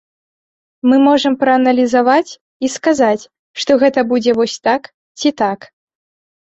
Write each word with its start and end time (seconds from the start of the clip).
Мы 0.91 0.95
можам 1.07 1.33
прааналізаваць 1.43 2.37
і 2.65 2.73
сказаць, 2.79 3.21
што 3.63 3.71
гэта 3.85 3.99
будзе 4.15 4.31
вось 4.43 4.61
так 4.71 4.93
ці 5.21 5.29
так. 5.45 5.59